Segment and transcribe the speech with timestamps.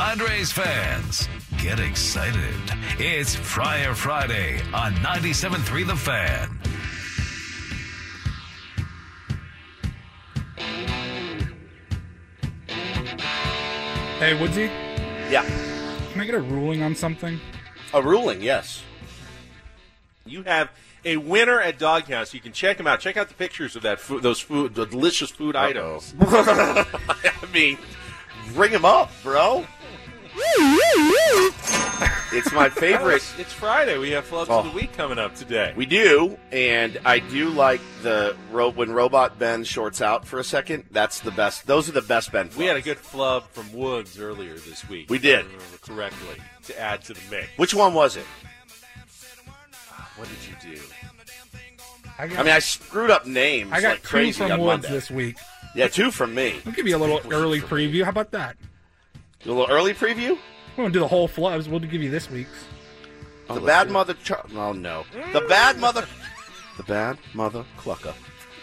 [0.00, 1.28] Padres fans,
[1.60, 2.54] get excited.
[3.00, 6.58] It's Friar Friday on 97.3 The Fan.
[14.18, 14.70] Hey, Woodsy,
[15.30, 15.42] Yeah.
[16.12, 17.40] can I get a ruling on something?
[17.92, 18.82] A ruling, yes.
[20.26, 20.70] You have
[21.04, 22.34] a winner at Doghouse.
[22.34, 23.00] You can check them out.
[23.00, 26.14] Check out the pictures of that food, those food, the delicious food items.
[26.20, 26.84] I
[27.52, 27.78] mean,
[28.54, 29.64] ring him up, bro.
[32.32, 33.16] It's my favorite.
[33.16, 33.98] It's, it's Friday.
[33.98, 34.58] We have Flubs Oh.
[34.60, 34.74] of the oh.
[34.74, 35.72] Week coming up today.
[35.76, 40.44] We do, and I do like the ro- when Robot Ben shorts out for a
[40.44, 40.84] second.
[40.90, 41.66] That's the best.
[41.66, 42.50] Those are the best Ben.
[42.56, 45.10] We had a good flub from Woods earlier this week.
[45.10, 45.38] We if did.
[45.40, 47.48] I remember correctly to add to the mix.
[47.56, 48.26] Which one was it?
[50.16, 50.82] What did you do?
[52.18, 54.60] I got, I mean, I screwed up names I got like two crazy from on
[54.60, 54.88] Woods Monday.
[54.90, 55.36] this week.
[55.74, 56.56] Yeah, two from me.
[56.66, 58.02] I'll give you a little early preview.
[58.02, 58.56] How about that?
[59.44, 60.36] A little early preview.
[60.76, 61.68] We won't do the whole flubs.
[61.68, 62.64] We'll give you this week's.
[63.48, 64.14] Oh, the bad mother.
[64.14, 66.06] Char- oh no, the bad mother.
[66.76, 68.14] The bad mother clucker.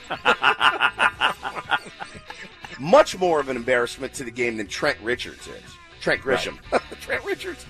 [2.80, 5.64] Much more of an embarrassment to the game than Trent Richards is.
[6.02, 6.60] Trent Grisham.
[7.02, 7.66] Trent Richards.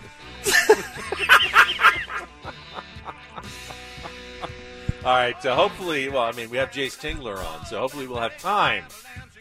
[5.05, 5.41] All right.
[5.41, 8.83] So hopefully, well, I mean, we have Jayce Tingler on, so hopefully we'll have time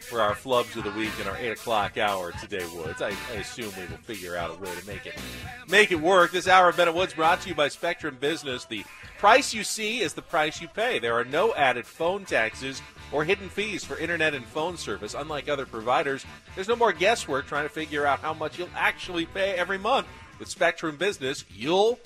[0.05, 3.01] for our flubs of the week in our eight o'clock hour today, Woods.
[3.01, 5.15] I, I assume we will figure out a way to make it
[5.67, 6.31] make it work.
[6.31, 8.65] This hour of Bennett Woods brought to you by Spectrum Business.
[8.65, 8.85] The
[9.17, 10.99] price you see is the price you pay.
[10.99, 15.13] There are no added phone taxes or hidden fees for internet and phone service.
[15.13, 19.25] Unlike other providers, there's no more guesswork trying to figure out how much you'll actually
[19.25, 20.07] pay every month.
[20.37, 21.99] With Spectrum Business, you'll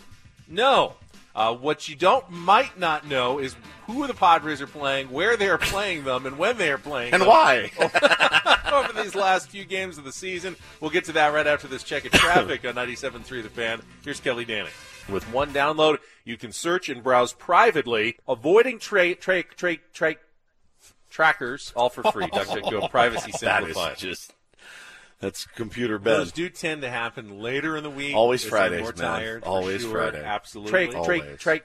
[0.47, 0.95] know.
[1.35, 5.47] Uh, what you don't might not know is who the Padres are playing, where they
[5.49, 7.71] are playing them, and when they are playing And them why?
[8.73, 10.55] over these last few games of the season.
[10.81, 13.81] We'll get to that right after this check of traffic on 97.3 The Fan.
[14.03, 14.69] Here's Kelly Danning.
[15.07, 20.15] With one download, you can search and browse privately, avoiding tra- tra- tra- tra-
[21.09, 22.27] trackers, all for free.
[22.27, 23.97] DuckDuckGo privacy that is simplified.
[23.97, 24.33] just.
[25.19, 26.17] That's computer Ben.
[26.17, 28.15] Those do tend to happen later in the week.
[28.15, 29.19] Always as they're Fridays, more man.
[29.19, 29.43] tired.
[29.43, 29.91] Always sure.
[29.91, 30.23] Friday.
[30.23, 30.71] Absolutely.
[30.71, 31.39] Trey- Trey- Always.
[31.39, 31.61] Trey-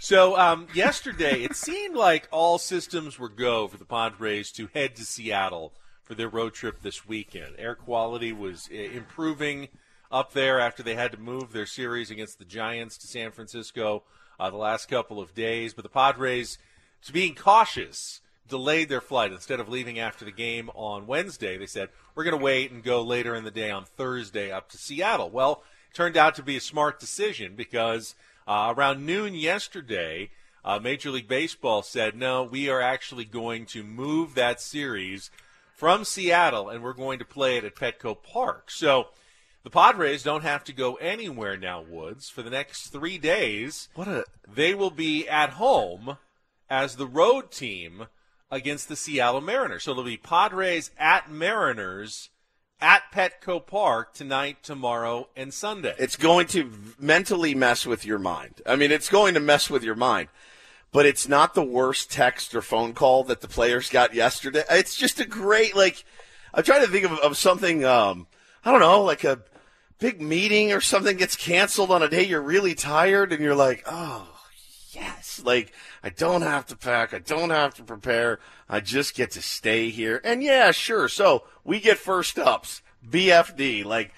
[0.00, 4.96] So um, yesterday, it seemed like all systems were go for the Padres to head
[4.96, 5.72] to Seattle
[6.02, 7.54] for their road trip this weekend.
[7.56, 9.68] Air quality was improving
[10.10, 14.02] up there after they had to move their series against the Giants to San Francisco
[14.40, 15.72] uh, the last couple of days.
[15.72, 16.58] But the Padres,
[17.04, 18.20] to being cautious,
[18.52, 21.56] delayed their flight instead of leaving after the game on Wednesday.
[21.56, 24.68] They said we're going to wait and go later in the day on Thursday up
[24.68, 25.30] to Seattle.
[25.30, 28.14] Well, it turned out to be a smart decision because
[28.46, 30.28] uh, around noon yesterday,
[30.66, 35.30] uh, Major League Baseball said, no, we are actually going to move that series
[35.74, 38.70] from Seattle and we're going to play it at Petco Park.
[38.70, 39.06] So
[39.62, 42.28] the Padres don't have to go anywhere now, Woods.
[42.28, 46.18] For the next three days, What a they will be at home
[46.68, 48.08] as the road team
[48.52, 49.84] against the Seattle Mariners.
[49.84, 52.28] So it'll be Padres at Mariners
[52.80, 55.94] at Petco Park tonight, tomorrow, and Sunday.
[55.98, 58.60] it's going to mentally mess with your mind.
[58.66, 60.28] I mean, it's going to mess with your mind.
[60.90, 64.62] But it's not the worst text or phone call that the players got yesterday.
[64.68, 66.04] It's just a great like.
[66.52, 67.82] I'm trying to think of, of something.
[67.82, 68.26] Um,
[68.62, 69.38] I don't know, like a
[69.98, 73.84] big meeting or something gets canceled on a day you're really tired, and you're like,
[73.86, 74.31] oh
[74.94, 75.72] yes, like
[76.02, 79.90] I don't have to pack, I don't have to prepare, I just get to stay
[79.90, 80.20] here.
[80.24, 81.08] And yeah, sure.
[81.08, 84.12] So we get first ups, BFD, like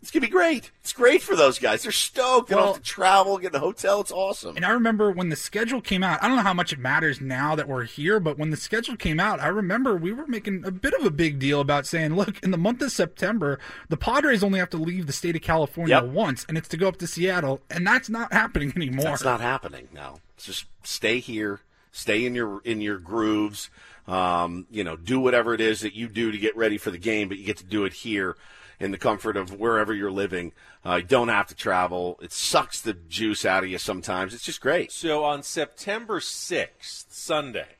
[0.00, 0.70] It's gonna be great.
[0.80, 1.82] It's great for those guys.
[1.82, 2.48] They're stoked.
[2.48, 4.00] They Well- don't have to travel, get in a hotel.
[4.00, 4.56] It's awesome.
[4.56, 7.20] And I remember when the schedule came out, I don't know how much it matters
[7.20, 10.64] now that we're here, but when the schedule came out, I remember we were making
[10.64, 13.58] a bit of a big deal about saying, look, in the month of September,
[13.88, 16.04] the Padres only have to leave the state of California Yep.
[16.12, 19.04] once, and it's to go up to Seattle, and that's not happening anymore.
[19.04, 20.20] That's not happening now.
[20.36, 21.60] It's just stay here,
[21.92, 23.70] stay in your in your grooves.
[24.06, 26.96] Um, you know, do whatever it is that you do to get ready for the
[26.98, 28.36] game, but you get to do it here
[28.80, 30.52] in the comfort of wherever you're living.
[30.84, 32.18] Uh, you don't have to travel.
[32.22, 34.34] It sucks the juice out of you sometimes.
[34.34, 34.92] It's just great.
[34.92, 37.76] So on September 6th, Sunday,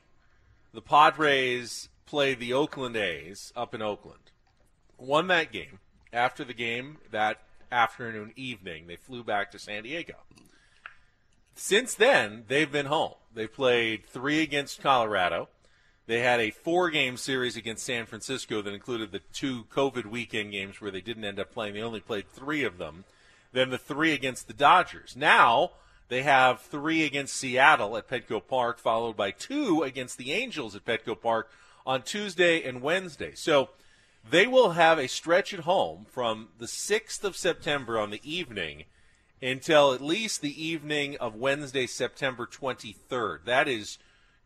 [0.73, 4.31] the Padres played the Oakland A's up in Oakland.
[4.97, 5.79] Won that game.
[6.11, 7.39] After the game, that
[7.71, 10.15] afternoon, evening, they flew back to San Diego.
[11.55, 13.15] Since then, they've been home.
[13.33, 15.49] They played three against Colorado.
[16.09, 20.51] They had a four game series against San Francisco that included the two COVID weekend
[20.51, 21.75] games where they didn't end up playing.
[21.75, 23.05] They only played three of them.
[23.51, 25.15] Then the three against the Dodgers.
[25.15, 25.73] Now
[26.07, 30.83] they have three against Seattle at Petco Park, followed by two against the Angels at
[30.83, 31.51] Petco Park
[31.85, 33.35] on Tuesday and Wednesday.
[33.35, 33.69] So
[34.27, 38.85] they will have a stretch at home from the 6th of September on the evening
[39.43, 43.45] until at least the evening of Wednesday, September 23rd.
[43.45, 43.99] That is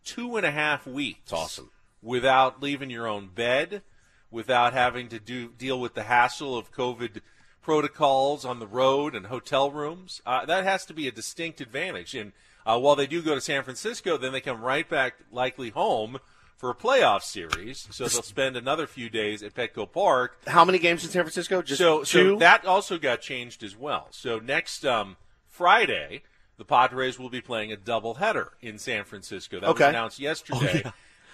[0.03, 1.19] two and a half weeks.
[1.23, 1.71] It's awesome.
[2.01, 3.81] Without leaving your own bed,
[4.29, 7.21] without having to do deal with the hassle of COVID
[7.61, 10.21] protocols on the road and hotel rooms.
[10.25, 12.13] Uh, that has to be a distinct advantage.
[12.13, 12.33] And
[12.65, 16.19] uh, while they do go to San Francisco, then they come right back, likely home
[16.57, 17.87] for a playoff series.
[17.91, 21.61] So they'll spend another few days at Petco Park How many games in San Francisco?
[21.61, 22.39] Just so, so two.
[22.39, 24.07] that also got changed as well.
[24.11, 25.17] So next um,
[25.47, 26.23] Friday,
[26.57, 29.59] the Padres will be playing a doubleheader in San Francisco.
[29.59, 29.83] That Okay.
[29.83, 30.83] Oh, was announced yesterday.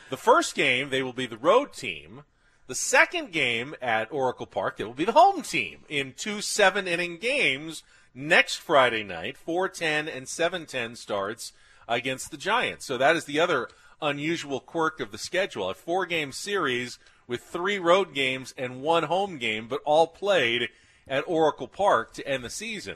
[0.09, 2.23] The first game, they will be the road team.
[2.67, 6.87] The second game at Oracle Park, they will be the home team in two seven
[6.87, 7.83] inning games
[8.13, 9.37] next Friday night.
[9.37, 11.53] 410 and 710 starts
[11.87, 12.85] against the Giants.
[12.85, 13.69] So that is the other
[14.01, 15.69] unusual quirk of the schedule.
[15.69, 20.69] A four game series with three road games and one home game, but all played
[21.07, 22.95] at Oracle Park to end the season.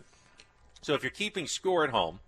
[0.83, 2.19] So if you're keeping score at home,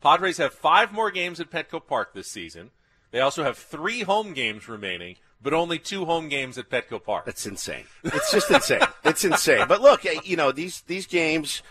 [0.00, 2.70] Padres have five more games at Petco Park this season.
[3.10, 7.26] They also have three home games remaining, but only two home games at Petco Park.
[7.26, 7.84] That's insane.
[8.04, 8.80] It's just insane.
[9.04, 9.66] It's insane.
[9.68, 11.62] But look, eh, you know these these games.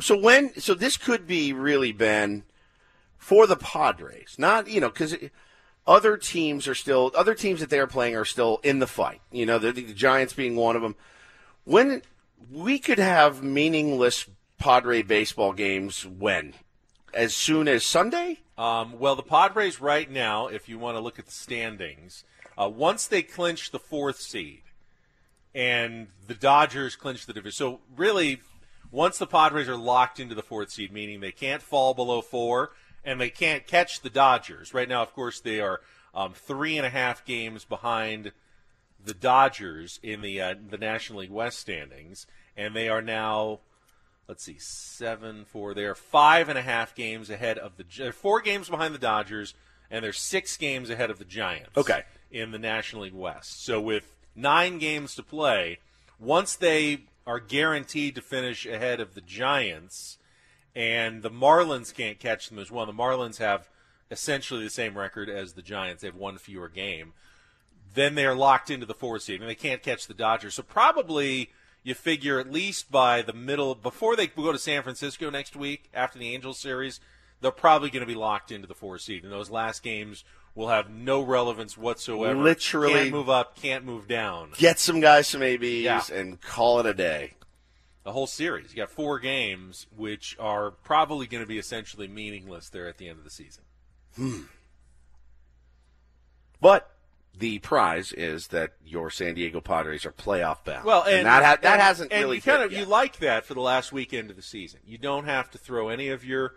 [0.00, 2.44] So when so this could be really Ben
[3.18, 5.16] for the Padres, not you know because
[5.86, 9.20] other teams are still other teams that they are playing are still in the fight.
[9.32, 10.96] You know the, the Giants being one of them.
[11.64, 12.02] When
[12.50, 14.26] we could have meaningless
[14.58, 16.54] Padre baseball games when
[17.12, 18.40] as soon as Sunday.
[18.56, 22.24] Um, well, the Padres right now, if you want to look at the standings,
[22.60, 24.62] uh, once they clinch the fourth seed,
[25.54, 27.52] and the Dodgers clinch the division.
[27.52, 28.40] So really,
[28.90, 32.72] once the Padres are locked into the fourth seed, meaning they can't fall below four
[33.04, 34.74] and they can't catch the Dodgers.
[34.74, 35.80] Right now, of course, they are
[36.14, 38.32] um, three and a half games behind
[39.04, 43.60] the Dodgers in the uh, the National League West standings, and they are now
[44.28, 45.74] let's see, seven, four.
[45.74, 47.84] They are five and a half games ahead of the.
[47.96, 49.54] They're four games behind the Dodgers,
[49.90, 51.76] and they're six games ahead of the Giants.
[51.76, 52.02] Okay.
[52.30, 55.78] In the National League West, so with nine games to play,
[56.18, 60.18] once they are guaranteed to finish ahead of the Giants,
[60.74, 62.86] and the Marlins can't catch them as well.
[62.86, 63.68] The Marlins have
[64.10, 66.02] essentially the same record as the Giants.
[66.02, 67.12] They have one fewer game.
[67.94, 70.54] Then they are locked into the fourth seed, and they can't catch the Dodgers.
[70.54, 71.50] So probably
[71.84, 75.90] you figure at least by the middle, before they go to San Francisco next week
[75.94, 76.98] after the Angels series,
[77.40, 79.22] they're probably going to be locked into the four seed.
[79.22, 82.40] And those last games will have no relevance whatsoever.
[82.40, 84.52] Literally- can't move up, can't move down.
[84.56, 86.02] Get some guys some ABs Yeah.
[86.12, 87.34] and call it a day.
[88.02, 88.70] The whole series.
[88.70, 93.08] You got four games, which are probably going to be essentially meaningless there at the
[93.08, 93.64] end of the season.
[94.16, 94.42] Hmm.
[96.60, 96.93] But
[97.36, 100.84] the prize is that your San Diego Padres are playoff bound.
[100.84, 102.80] Well, and, that ha- that and- hasn't and really you kind of yet.
[102.80, 104.80] you like that for the last weekend of the season.
[104.86, 106.54] You don't have to throw any of your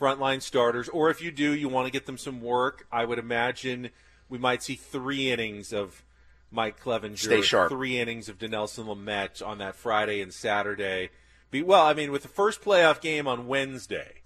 [0.00, 2.86] frontline starters, or if you do, you want to get them some work.
[2.92, 3.90] I would imagine
[4.28, 6.04] we might see three innings of
[6.50, 7.70] Mike Clevinger, Stay sharp.
[7.70, 11.10] three innings of Dinelson Lamet on that Friday and Saturday.
[11.50, 14.22] Be well, I mean, with the first playoff game on Wednesday,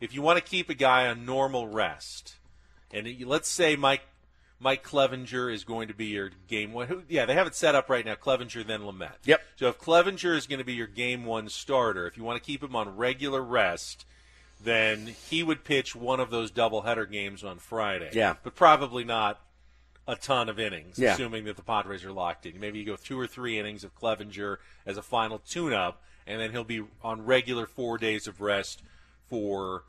[0.00, 2.36] if you want to keep a guy on normal rest,
[2.92, 4.02] and let's say Mike
[4.62, 7.04] Mike Clevinger is going to be your game one.
[7.08, 8.14] Yeah, they have it set up right now.
[8.14, 9.16] Clevinger then Lamet.
[9.24, 9.42] Yep.
[9.56, 12.46] So if Clevinger is going to be your game one starter, if you want to
[12.46, 14.06] keep him on regular rest,
[14.62, 18.10] then he would pitch one of those doubleheader games on Friday.
[18.12, 18.36] Yeah.
[18.44, 19.40] But probably not
[20.06, 21.14] a ton of innings, Yeah.
[21.14, 22.58] assuming that the Padres are locked in.
[22.60, 26.52] Maybe you go two or three innings of Clevinger as a final tune-up, and then
[26.52, 28.82] he'll be on regular four days of rest
[29.28, 29.84] for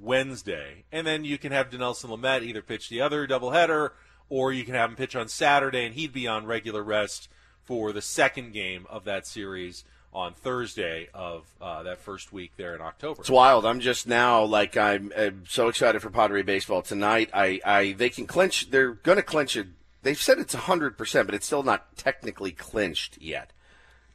[0.00, 3.90] Wednesday, and then you can have Dinelson Lamet either pitch the other doubleheader,
[4.28, 7.28] or you can have him pitch on Saturday, and he'd be on regular rest
[7.62, 12.74] for the second game of that series on Thursday of uh, that first week there
[12.74, 13.20] in October.
[13.20, 13.64] It's wild.
[13.64, 17.30] I'm just now like I'm, I'm so excited for Pottery baseball tonight.
[17.32, 18.70] I, I they can clinch.
[18.70, 19.68] They're going to clinch it.
[20.02, 23.52] They've said it's 100, percent but it's still not technically clinched yet.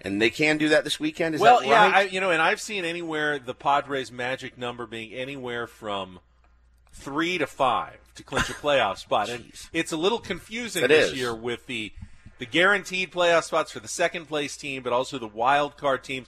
[0.02, 1.36] And they can do that this weekend.
[1.36, 1.92] Is well, that yeah.
[1.96, 6.20] I, you know, and I've seen anywhere the Padres' magic number being anywhere from
[6.94, 11.12] three to five to clinch a playoff spot, and it's a little confusing It this
[11.12, 11.18] is.
[11.18, 11.94] year with the
[12.40, 16.28] the guaranteed playoff spots for the second place team, but also the wild card teams.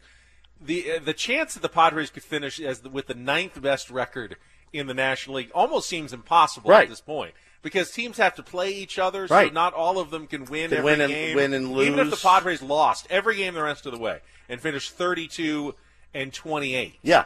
[0.59, 3.89] The uh, the chance that the Padres could finish as the, with the ninth best
[3.91, 4.35] record
[4.73, 6.83] in the National League almost seems impossible Right.
[6.83, 7.33] at this point.
[7.61, 9.53] Because teams have to play each other, so Right.
[9.53, 11.35] not all of them can win Can every win and- game.
[11.35, 11.87] win and lose.
[11.87, 12.15] Even if the.
[12.17, 15.75] Padres lost every game the rest of the way and finished 32
[16.13, 17.25] and 28, yeah.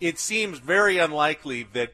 [0.00, 1.92] it seems very unlikely that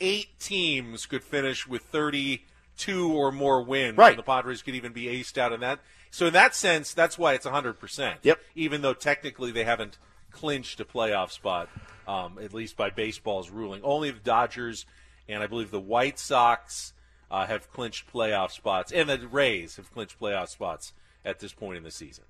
[0.00, 3.98] eight teams could finish with 32 or more wins.
[3.98, 4.10] Right.
[4.10, 5.80] And the Padres could even be aced out in that.
[6.10, 8.16] So in that sense, that's why it's 100%.
[8.22, 8.40] Yep.
[8.54, 9.98] Even though technically they haven't
[10.32, 11.68] clinched a playoff spot,
[12.08, 13.82] um, at least by baseball's ruling.
[13.84, 14.86] Only the Dodgers
[15.28, 16.92] and I believe the White Sox
[17.30, 20.92] uh, have clinched playoff spots, and the Rays have clinched playoff spots
[21.24, 22.24] at this point in the season.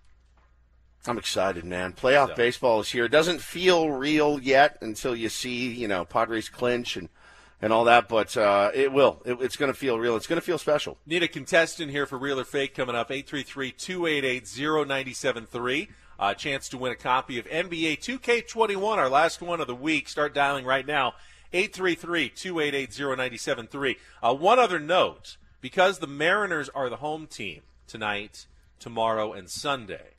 [1.06, 1.94] I'm excited, man.
[1.94, 3.06] Playoff So- baseball is here.
[3.06, 7.08] It doesn't feel real yet until you see, you know, Padres clinch and,
[7.62, 9.22] and all that, but uh, it will.
[9.24, 10.14] It, it's going to feel real.
[10.16, 10.98] It's going to feel special.
[11.06, 15.88] Need a contestant here for Real or Fake coming up 833-288-0973.
[16.18, 20.06] Uh, chance to win a copy of NBA 2K21, our last one of the week.
[20.06, 21.14] Start dialing right now.
[21.52, 23.96] 833-288-0973.
[24.22, 28.46] Uh, one other note, because the Mariners are the home team tonight,
[28.78, 30.14] tomorrow, and Sunday,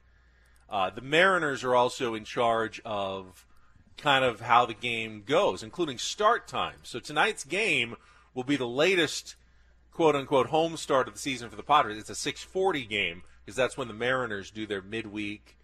[0.70, 3.46] uh, the Mariners are also in charge of
[3.98, 6.78] kind of how the game goes, including start time.
[6.84, 7.96] So tonight's game
[8.34, 9.36] will be the latest
[9.92, 11.98] quote unquote home start of the season for the Padres.
[11.98, 15.58] It's a 6:40 game because that's when the Mariners do their midweek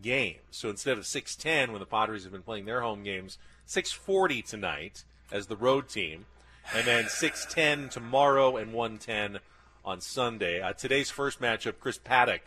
[0.00, 0.38] game.
[0.50, 5.04] So instead of 6:10 when the Padres have been playing their home games, 6:40 tonight
[5.32, 6.26] as the road team,
[6.74, 9.40] and then 6:10 tomorrow and 1:10
[9.84, 10.60] on Sunday.
[10.60, 12.40] Uh, today's first matchup, Chris Paddack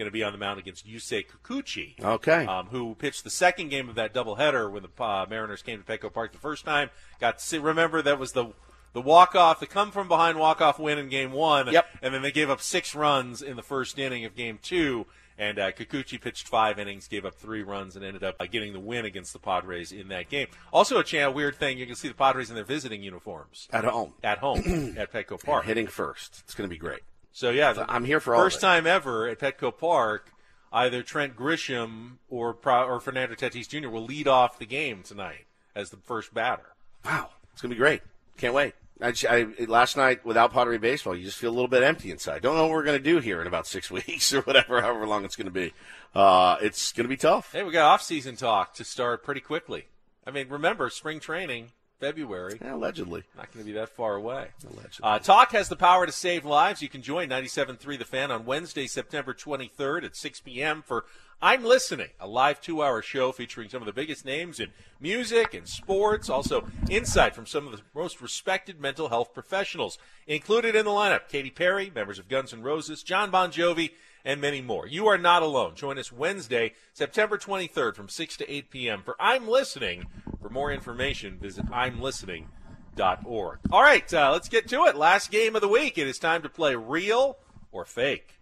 [0.00, 2.46] going to be on the mound against Yusei Kikuchi Okay.
[2.46, 5.84] um, who pitched the second game of that doubleheader when the uh, Mariners came to
[5.84, 6.88] Petco Park the first time.
[7.20, 8.52] Got see, remember that was the
[8.92, 11.70] the walk off, the come from behind walk off win in game one.
[11.70, 11.86] Yep.
[12.02, 15.06] And then they gave up six runs in the first inning of game two.
[15.40, 18.74] And uh, Kikuchi pitched five innings, gave up three runs, and ended up uh, getting
[18.74, 20.48] the win against the Padres in that game.
[20.70, 23.84] Also, a chan- weird thing, you can see the Padres in their visiting uniforms At
[23.84, 24.12] home.
[24.22, 24.58] at home
[24.98, 25.64] at Petco Park.
[25.64, 26.42] Hitting first.
[26.44, 27.00] It's going to be great.
[27.32, 30.30] So yeah, I'm here for all of first time ever at Petco Park.
[30.72, 33.88] Either Trent Grisham or Pro- or Fernando Tatis Jr.
[33.88, 36.74] will lead off the game tonight as the first batter.
[37.04, 37.30] Wow.
[37.52, 38.02] It's going to be great.
[38.36, 38.74] Can't wait.
[39.02, 42.42] I, I, last night, without Pottery Baseball, you just feel a little bit empty inside.
[42.42, 45.06] Don't know what we're going to do here in about six weeks or whatever, however
[45.06, 45.72] long it's going to be.
[46.14, 47.52] Uh, it's going to be tough.
[47.52, 49.86] Hey, we got off-season talk to start pretty quickly.
[50.26, 52.58] I mean, remember spring training, February.
[52.60, 53.22] Yeah, allegedly.
[53.36, 54.48] Not going to be that far away.
[54.64, 55.00] Allegedly.
[55.02, 56.82] Uh, Talk has the power to save lives.
[56.82, 60.82] You can join 97.3 The Fan on Wednesday, September 23rd at 6 p.m.
[60.84, 61.04] for
[61.42, 65.54] I'm Listening, a live two hour show featuring some of the biggest names in music
[65.54, 66.28] and sports.
[66.28, 69.96] Also, insight from some of the most respected mental health professionals.
[70.26, 73.92] Included in the lineup Katy Perry, members of Guns N' Roses, John Bon Jovi,
[74.24, 74.86] and many more.
[74.86, 75.74] You are not alone.
[75.74, 79.02] Join us Wednesday, September 23rd from 6 to 8 p.m.
[79.02, 80.06] for I'm Listening.
[80.40, 83.58] For more information, visit I'mListening.org.
[83.70, 84.96] All right, uh, let's get to it.
[84.96, 85.98] Last game of the week.
[85.98, 87.38] It is time to play real
[87.72, 88.36] or fake.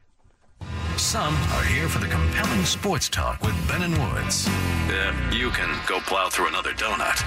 [0.97, 4.49] Some are here for the compelling sports talk with Ben and Woods.
[4.89, 7.23] Yeah, you can go plow through another donut.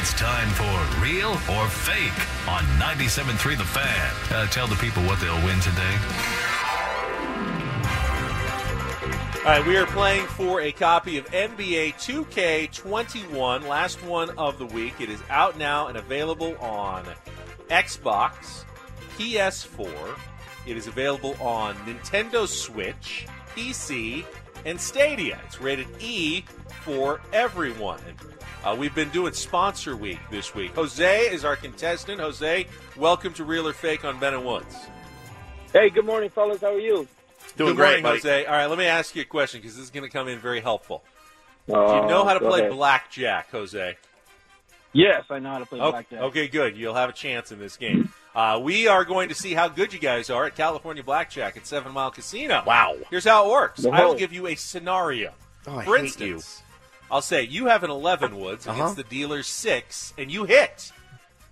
[0.00, 4.14] It's time for Real or Fake on 97.3 The Fan.
[4.30, 5.98] Uh, tell the people what they'll win today.
[9.44, 14.64] All right, we are playing for a copy of NBA 2K21, last one of the
[14.64, 14.94] week.
[15.00, 17.04] It is out now and available on
[17.68, 18.64] Xbox,
[19.18, 20.18] PS4.
[20.66, 24.24] It is available on Nintendo Switch, PC,
[24.64, 25.38] and Stadia.
[25.44, 26.46] It's rated E
[26.82, 28.00] for everyone.
[28.64, 30.74] Uh, we've been doing sponsor week this week.
[30.74, 32.18] Jose is our contestant.
[32.18, 34.74] Jose, welcome to Real or Fake on Ben and Woods.
[35.70, 36.62] Hey, good morning, fellas.
[36.62, 37.06] How are you?
[37.56, 38.18] Doing Good great, morning, buddy.
[38.18, 38.46] Jose.
[38.46, 40.38] All right, let me ask you a question because this is going to come in
[40.38, 41.04] very helpful.
[41.68, 42.72] Do Uh, you know how to play ahead.
[42.72, 43.96] blackjack, Jose?
[44.92, 46.20] Yes, I know how to play Okay, blackjack.
[46.20, 46.76] okay, good.
[46.76, 48.12] You'll have a chance in this game.
[48.34, 51.66] Uh, we are going to see how good you guys are at California Blackjack at
[51.66, 52.62] Seven Mile Casino.
[52.66, 52.96] Wow.
[53.10, 53.84] Here's how it works.
[53.86, 55.32] I will give you a scenario.
[55.66, 56.62] Oh, I For hate instance,
[57.10, 58.76] I'll say you have an 11 Woods Uh-huh.
[58.76, 60.92] against the dealer's six, and you hit.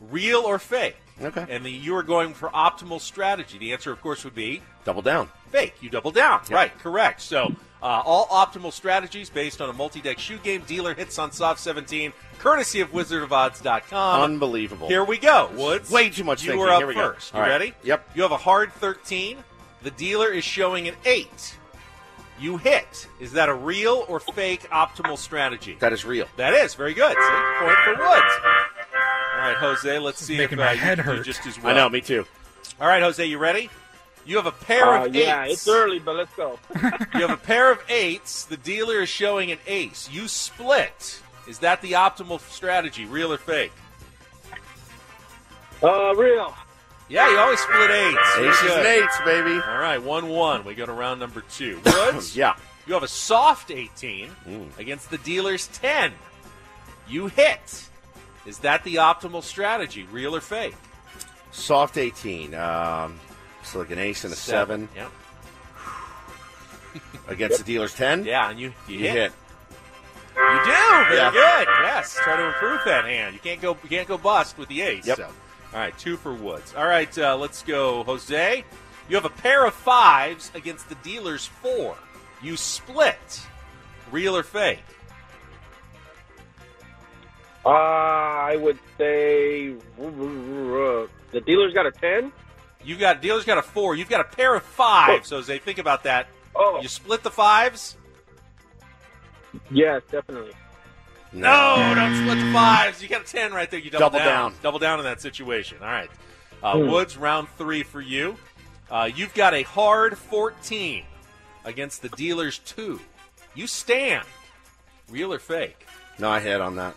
[0.00, 0.96] Real or fake?
[1.21, 1.47] Okay.
[1.49, 3.59] And the, you are going for optimal strategy.
[3.59, 5.28] The answer, of course, would be Double down.
[5.50, 5.75] fake.
[5.81, 6.40] You double down.
[6.50, 7.21] Right, correct.
[7.21, 10.62] So, uh, all optimal strategies based on a multi deck shoe game.
[10.66, 14.21] Dealer hits on soft 17, courtesy of wizardofodds.com.
[14.23, 14.88] Unbelievable.
[14.88, 15.90] Here we go, Woods.
[15.90, 16.76] Way too much You thinking.
[16.76, 17.12] Here we go.
[17.12, 17.33] first.
[17.33, 17.50] You All right.
[17.50, 17.75] ready?
[17.85, 18.11] Yep.
[18.14, 19.38] You have a hard 13.
[19.83, 21.59] The dealer is showing an 8.
[22.40, 23.09] You hit.
[23.21, 25.76] Is that a real or fake optimal strategy?
[25.78, 26.26] That is real.
[26.37, 27.12] That is very good.
[27.12, 27.61] See?
[27.61, 28.35] Point for Woods.
[29.42, 29.99] All right, Jose.
[29.99, 31.72] Let's see making if uh, my you head can do just as well.
[31.75, 32.25] I know, me too.
[32.80, 33.25] All right, Jose.
[33.25, 33.70] You ready?
[34.25, 35.52] You have a pair Uh, of yeah, eights.
[35.54, 36.58] it's early, but let's go.
[37.14, 38.44] You have a pair of eights.
[38.44, 40.08] The dealer is showing an ace.
[40.12, 41.20] You split.
[41.49, 43.72] Is that the optimal strategy, real or fake?
[45.82, 46.54] Uh, real.
[47.08, 48.34] Yeah, you always split eights.
[48.37, 48.78] Very Aces good.
[48.78, 49.50] and eights, baby.
[49.66, 50.64] All right, 1 1.
[50.64, 51.80] We go to round number two.
[51.87, 52.54] Woods, Yeah.
[52.87, 54.30] you have a soft 18
[54.78, 56.12] against the dealer's 10.
[57.08, 57.88] You hit.
[58.46, 60.75] Is that the optimal strategy, real or fake?
[61.52, 62.54] Soft 18.
[62.54, 63.18] Um,
[63.62, 65.08] so like an ace and a seven, Yeah.
[67.28, 68.25] against the dealer's 10.
[68.25, 69.14] Yeah, and you, you, You hit.
[69.14, 69.32] hit.
[70.37, 70.72] You do.
[70.72, 71.30] Very Yeah.
[71.30, 71.68] good.
[71.82, 72.16] Yes.
[72.22, 73.34] Try to improve that hand.
[73.34, 73.76] You can't go.
[73.82, 75.06] You can't go bust with the ace.
[75.06, 75.16] Yep.
[75.18, 75.25] So.
[75.25, 76.75] All right, two for Woods.
[76.76, 78.64] All right, uh, let's go, Jose.
[79.08, 81.96] You have a pair of fives against the dealer's four.
[82.42, 83.42] You split.
[84.11, 84.80] Real or fake?
[87.64, 92.33] Uh, I would say the dealer's got a ten.
[92.85, 93.95] You got dealer's got a four.
[93.95, 95.57] You've got a pair of fives, Jose.
[95.59, 96.26] Think about that.
[96.57, 97.97] Oh, You split the fives.
[99.71, 100.52] yes, definitely.
[101.33, 103.02] No, don't split the fives.
[103.02, 103.81] You got a ten right there.
[103.81, 104.54] You double, Double down.
[104.62, 105.78] Double down in that situation.
[105.81, 106.11] All right.
[106.62, 106.88] Uh, Hmm.
[106.90, 108.37] Woods, round three for you.
[108.90, 111.04] Uh, you've got a hard 14
[111.64, 113.00] against the dealer's two.
[113.54, 114.26] You stand.
[115.09, 115.87] Real or fake?
[116.19, 116.95] No, I hit on that.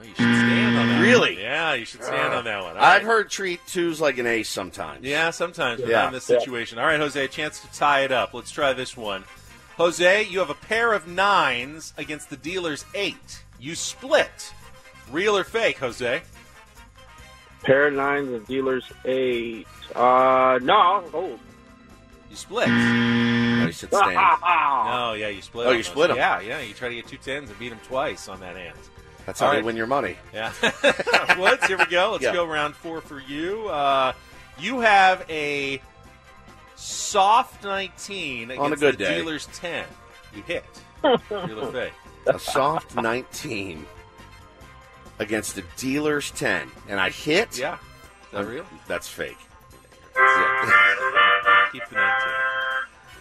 [0.00, 1.00] Oh, you should stand on that.
[1.02, 1.34] Really?
[1.34, 1.42] One.
[1.42, 2.76] Yeah, you should stand on that one.
[2.76, 3.02] All I've right.
[3.02, 5.04] heard treat twos like an ace sometimes.
[5.04, 6.06] Yeah, sometimes, but Yeah.
[6.06, 6.78] in this situation.
[6.78, 8.32] All right, Jose, a chance to tie it up.
[8.32, 9.24] Let's try this one.
[9.76, 13.42] Jose, you have a pair of nines against the dealer's eight.
[13.58, 14.52] You split.
[15.10, 16.22] Real or fake, Jose?
[17.62, 19.66] Pair of nines and dealer's eight.
[19.94, 21.04] Uh, no.
[21.12, 21.38] Oh,
[22.30, 22.68] You split.
[22.68, 24.16] No, you should stand.
[24.42, 25.66] Oh, yeah, you split.
[25.66, 25.86] Oh, you those.
[25.88, 26.16] split 'em.
[26.16, 26.60] Yeah, yeah.
[26.60, 28.76] You try to get two tens and beat them twice on that hand.
[29.26, 29.64] That's how All you right.
[29.66, 30.16] win your money.
[30.32, 30.52] Yeah.
[31.38, 32.12] Woods, here we go.
[32.12, 32.32] Let's Yeah.
[32.32, 33.68] go round four for you.
[33.68, 34.12] Uh,
[34.58, 35.80] you have a
[36.76, 39.16] soft 19 against On a good the day.
[39.18, 39.84] dealer's 10.
[40.34, 40.64] You hit.
[41.04, 41.18] Real
[41.64, 41.92] or fake?
[42.26, 43.86] A soft 19
[45.18, 46.70] against the dealer's 10.
[46.88, 47.58] And I hit?
[47.58, 47.74] Yeah.
[47.74, 47.78] Is
[48.32, 48.64] that real?
[48.86, 49.36] That's fake.
[51.72, 52.28] Keep the 19.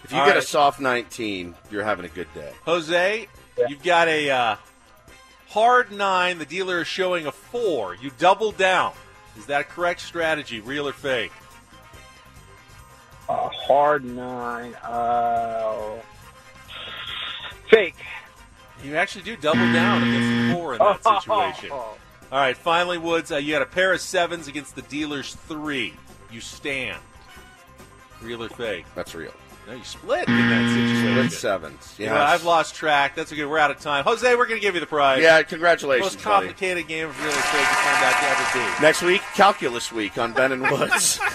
[0.04, 2.52] If you All get a soft 19, you're having a good day.
[2.66, 3.28] Jose,
[3.68, 4.56] you've got a uh,
[5.50, 6.40] hard nine.
[6.40, 7.96] The dealer is showing a four.
[7.96, 8.94] You double down.
[9.38, 11.32] Is that a correct strategy, real or fake?
[13.30, 14.74] a hard nine.
[14.84, 15.98] Uh,
[17.70, 17.96] fake.
[18.84, 21.72] You actually do double down against the four in that situation.
[21.72, 21.98] All
[22.32, 25.94] right, finally, Woods, uh, you had a pair of sevens against the dealer's three.
[26.32, 27.00] You stand.
[28.22, 28.86] Real or fake?
[28.96, 29.34] That's real.
[29.70, 31.12] No, you split in that situation.
[31.12, 31.94] Split sevens.
[32.00, 32.16] You Yeah.
[32.16, 33.14] know, I've lost track.
[33.16, 33.46] That's a good.
[33.46, 34.04] We're out of time.
[34.04, 35.22] Jose, we're going to give you the prize.
[35.22, 36.16] Yeah, congratulations.
[36.16, 36.48] Most buddy.
[36.48, 38.26] complicated game of real estate you turned out to
[38.64, 38.82] ever be.
[38.82, 41.20] Next week, calculus week on Ben and Woods.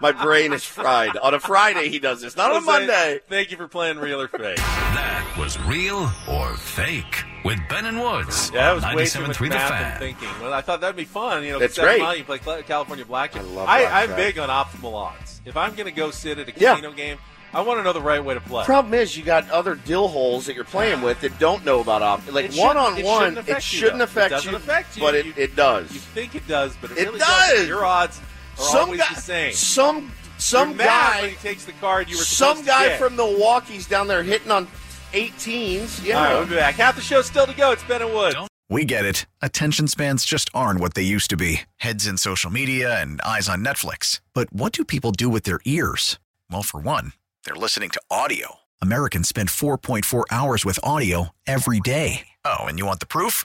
[0.02, 1.16] My brain is fried.
[1.18, 3.20] On a Friday, he does this, not on a Monday.
[3.28, 4.56] Thank you for playing real or fake.
[4.56, 8.50] That was real or fake with Ben and Woods.
[8.52, 10.28] Yeah, that was on way too much math and thinking.
[10.40, 11.44] Well, I thought that'd be fun.
[11.44, 12.00] You know, It's seven great.
[12.00, 13.42] mile, You play California blackjack.
[13.42, 14.08] I love I, blackjack.
[14.10, 15.40] I'm big on optimal odds.
[15.44, 16.74] If I'm going to go sit at a Yeah.
[16.74, 17.18] casino game,
[17.52, 18.64] I want to know the right way to play.
[18.64, 22.00] Problem is, you got other dill holes that you're playing with that don't know about
[22.00, 22.20] op.
[22.32, 24.04] Like It shouldn't- one on it one, shouldn't affect it you, shouldn't though.
[24.04, 25.02] affect It doesn't you, affect you.
[25.02, 25.92] but it, You- it does.
[25.92, 27.50] You think it does, but it, It really does.
[27.50, 27.66] doesn't.
[27.66, 28.22] Your odds are
[28.60, 29.52] some guy, the same.
[29.52, 32.88] some some You're mad when guy, he takes the card you were some guy to
[32.90, 32.98] get.
[32.98, 34.66] from Milwaukee's down there hitting on
[35.12, 36.04] 18s.
[36.04, 36.74] Yeah, All right, we'll be back.
[36.76, 37.72] Half the show's still to go.
[37.72, 38.36] It's Ben and Woods.
[38.68, 39.26] We get it.
[39.42, 43.48] Attention spans just aren't what they used to be heads in social media and eyes
[43.48, 44.20] on Netflix.
[44.32, 46.18] But what do people do with their ears?
[46.50, 47.12] Well, for one,
[47.44, 48.56] they're listening to audio.
[48.80, 52.28] Americans spend 4.4 hours with audio every day.
[52.44, 53.44] Oh, and you want the proof?